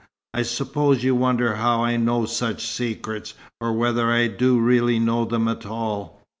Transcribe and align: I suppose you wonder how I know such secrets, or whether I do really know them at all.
I 0.33 0.41
suppose 0.41 1.03
you 1.03 1.13
wonder 1.13 1.57
how 1.57 1.83
I 1.83 1.95
know 1.95 2.25
such 2.25 2.65
secrets, 2.65 3.35
or 3.59 3.73
whether 3.73 4.09
I 4.11 4.29
do 4.29 4.59
really 4.59 4.97
know 4.97 5.25
them 5.25 5.47
at 5.47 5.63
all. 5.63 6.23